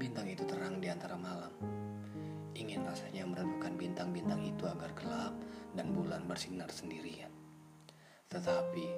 Bintang 0.00 0.32
itu 0.32 0.48
terang 0.48 0.80
di 0.80 0.88
antara 0.88 1.12
malam. 1.12 1.52
Ingin 2.56 2.88
rasanya 2.88 3.28
meredupkan 3.28 3.76
bintang-bintang 3.76 4.40
itu 4.40 4.64
agar 4.64 4.96
gelap 4.96 5.36
dan 5.76 5.92
bulan 5.92 6.24
bersinar 6.24 6.72
sendirian. 6.72 7.28
Tetapi 8.32 8.88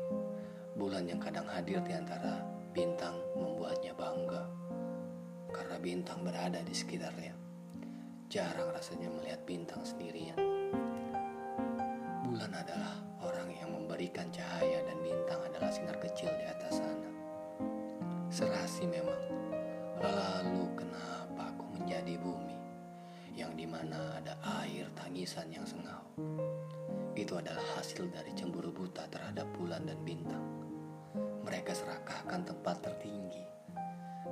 bulan 0.79 1.11
yang 1.11 1.19
kadang 1.19 1.51
hadir 1.51 1.83
di 1.83 1.91
antara 1.91 2.47
bintang 2.71 3.19
membuatnya 3.35 3.91
bangga 3.99 4.47
karena 5.51 5.77
bintang 5.83 6.23
berada 6.23 6.63
di 6.63 6.71
sekitarnya. 6.71 7.35
Jarang 8.31 8.71
rasanya 8.71 9.11
melihat 9.11 9.43
bintang 9.43 9.83
sendirian. 9.83 10.39
Bulan 12.31 12.55
adalah 12.55 13.03
orang 13.27 13.51
yang 13.51 13.75
memberikan 13.75 14.31
cahaya 14.31 14.87
dan 14.87 15.03
bintang 15.03 15.43
adalah 15.51 15.75
sinar 15.75 15.99
kecil 15.99 16.31
di 16.31 16.47
atas 16.47 16.79
sana. 16.79 17.11
Serasi 18.31 18.87
memang 18.87 19.52
Lalu 20.03 20.67
kenapa 20.75 21.55
aku 21.55 21.79
menjadi 21.79 22.19
bumi 22.19 22.59
yang 23.39 23.55
di 23.55 23.71
mana 23.71 24.19
ada 24.19 24.35
air 24.67 24.91
tangisan 24.99 25.47
yang 25.55 25.63
sengau? 25.63 26.03
Itu 27.15 27.39
adalah 27.39 27.63
hasil 27.79 28.11
dari 28.11 28.35
cemburu 28.35 28.75
buta 28.75 29.07
terhadap 29.07 29.47
bulan 29.55 29.87
dan 29.87 30.03
bintang. 30.03 30.43
Mereka 31.47 31.71
serakahkan 31.71 32.43
tempat 32.43 32.83
tertinggi 32.83 33.47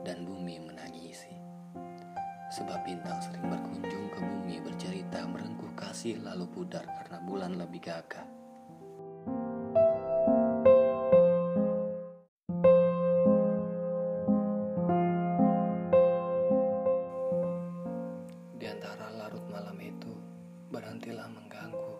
dan 0.03 0.27
bumi 0.27 0.59
menangisi. 0.59 1.39
Sebab 2.51 2.83
bintang 2.83 3.23
sering 3.23 3.47
berkunjung 3.47 4.11
ke 4.11 4.21
bumi 4.27 4.59
bercerita 4.59 5.23
merengkuh 5.23 5.71
kasih 5.79 6.19
lalu 6.19 6.51
pudar 6.51 6.83
karena 6.83 7.23
bulan 7.23 7.55
lebih 7.55 7.79
gagah. 7.79 8.27
Berhentilah 20.71 21.27
mengganggu. 21.27 21.99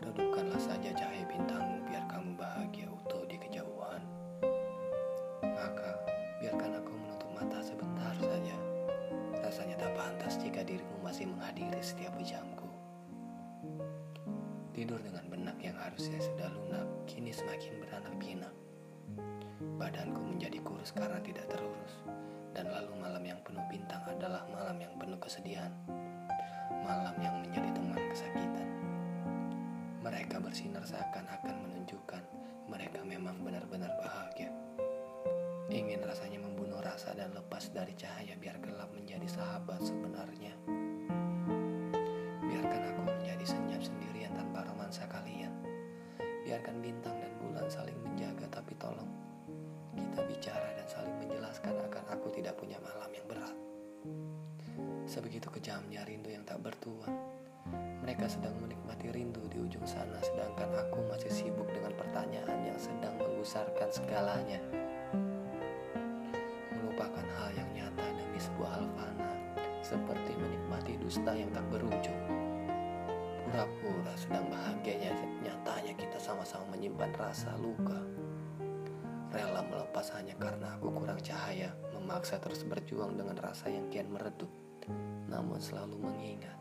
Redupkanlah 0.00 0.56
saja 0.56 0.88
cahaya 0.96 1.20
bintangmu 1.28 1.84
biar 1.84 2.08
kamu 2.08 2.32
bahagia 2.32 2.88
utuh 2.88 3.28
di 3.28 3.36
kejauhan. 3.36 4.00
Maka 5.44 6.00
biarkan 6.40 6.80
aku 6.80 6.92
menutup 6.96 7.30
mata 7.36 7.60
sebentar 7.60 8.16
saja. 8.16 8.56
Rasanya 9.44 9.76
tak 9.76 9.92
pantas 9.92 10.40
jika 10.40 10.64
dirimu 10.64 10.96
masih 11.04 11.28
menghadiri 11.28 11.76
setiap 11.84 12.16
jamku. 12.24 12.72
Tidur 14.72 15.00
dengan 15.04 15.28
benak 15.28 15.60
yang 15.60 15.76
harusnya 15.76 16.16
sudah 16.16 16.48
lunak, 16.48 16.88
kini 17.04 17.36
semakin 17.36 17.84
beranak 17.84 18.16
pinak. 18.16 18.54
Badanku 19.76 20.24
menjadi 20.24 20.56
kurus 20.64 20.88
karena 20.96 21.20
tidak 21.20 21.52
terurus, 21.52 22.00
dan 22.56 22.72
lalu 22.72 22.96
malam 22.96 23.24
yang 23.24 23.40
penuh 23.44 23.64
bintang 23.68 24.00
adalah 24.08 24.48
malam 24.48 24.80
yang 24.80 24.92
penuh 24.96 25.20
kesedihan 25.20 25.72
malam 26.82 27.16
yang 27.20 27.36
menjadi 27.44 27.70
teman 27.76 28.00
kesakitan. 28.10 28.68
Mereka 30.02 30.40
bersinar 30.42 30.82
seakan-akan 30.82 31.56
menunjukkan 31.68 32.22
mereka 32.66 33.04
memang 33.06 33.38
benar-benar 33.46 33.92
bahagia. 34.02 34.50
Ingin 35.70 36.02
rasanya 36.02 36.42
membunuh 36.42 36.78
rasa 36.82 37.12
dan 37.14 37.34
lepas 37.34 37.70
dari 37.70 37.92
cahaya 37.98 38.34
biar 38.38 38.58
gelap 38.62 38.90
menjadi 38.94 39.26
sahabat 39.26 39.82
sebenarnya. 39.82 40.54
Biarkan 42.42 42.82
aku 42.94 43.02
menjadi 43.06 43.44
senyap 43.44 43.82
sendirian 43.82 44.32
tanpa 44.34 44.64
romansa 44.66 45.04
kalian. 45.10 45.52
Biarkan 46.46 46.78
bintang 46.78 46.95
Sebegitu 55.16 55.48
kejamnya 55.48 56.04
rindu 56.04 56.28
yang 56.28 56.44
tak 56.44 56.60
bertuan. 56.60 57.08
Mereka 58.04 58.28
sedang 58.28 58.52
menikmati 58.60 59.08
rindu 59.08 59.40
di 59.48 59.64
ujung 59.64 59.88
sana, 59.88 60.20
sedangkan 60.20 60.68
aku 60.76 61.08
masih 61.08 61.32
sibuk 61.32 61.64
dengan 61.72 61.96
pertanyaan 61.96 62.68
yang 62.68 62.76
sedang 62.76 63.16
menggusarkan 63.16 63.88
segalanya. 63.88 64.60
Melupakan 66.68 67.24
hal 67.40 67.48
yang 67.56 67.64
nyata 67.72 68.04
demi 68.12 68.36
sebuah 68.36 68.70
hal 68.76 68.84
fana, 68.92 69.32
seperti 69.80 70.36
menikmati 70.36 71.00
dusta 71.00 71.32
yang 71.32 71.48
tak 71.48 71.64
berujung. 71.72 72.20
Pura-pura 73.48 74.12
sedang 74.20 74.52
bahagianya, 74.52 75.16
nyatanya 75.40 75.96
kita 75.96 76.20
sama-sama 76.20 76.76
menyimpan 76.76 77.16
rasa 77.16 77.56
luka. 77.56 78.04
Rela 79.32 79.64
melepas 79.64 80.12
hanya 80.12 80.36
karena 80.36 80.76
aku 80.76 80.92
kurang 80.92 81.24
cahaya, 81.24 81.72
memaksa 81.96 82.36
terus 82.36 82.68
berjuang 82.68 83.16
dengan 83.16 83.40
rasa 83.40 83.72
yang 83.72 83.88
kian 83.88 84.12
meredup 84.12 84.65
namun 85.26 85.58
selalu 85.58 85.98
mengingat 85.98 86.56